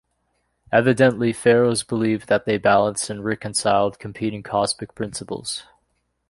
[0.71, 5.61] Evidently, pharaohs believed that they balanced and reconciled competing cosmic principles.